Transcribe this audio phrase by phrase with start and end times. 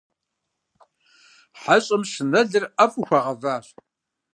[1.61, 3.67] ХьэщӀэм щынэлыр ӀэфӀу хуагъэващ.